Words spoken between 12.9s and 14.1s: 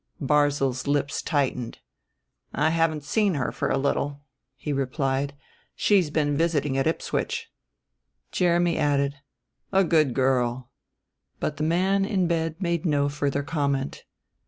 further comment.